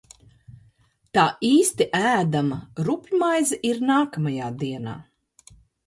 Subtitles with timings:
[1.17, 2.59] Tā īsti ēdama
[2.91, 5.01] rupjmaize ir nākamajā dienā.